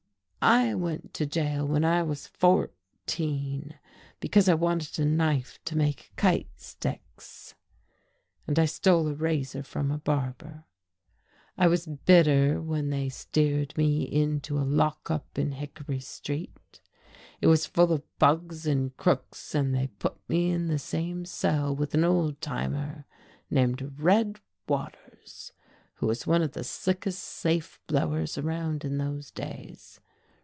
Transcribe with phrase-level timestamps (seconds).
[0.43, 3.77] "I went to jail when I was fourteen
[4.19, 7.53] because I wanted a knife to make kite sticks,
[8.47, 10.63] and I stole a razor from a barber.
[11.59, 16.81] I was bitter when they steered me into a lockup in Hickory Street.
[17.39, 21.75] It was full of bugs and crooks, and they put me in the same cell
[21.75, 23.05] with an old timer
[23.51, 25.51] named 'Red' Waters;
[25.97, 29.99] who was one of the slickest safe blowers around in those days.